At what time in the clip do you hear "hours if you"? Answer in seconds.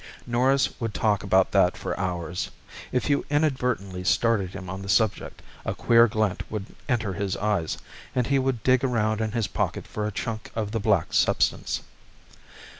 1.99-3.23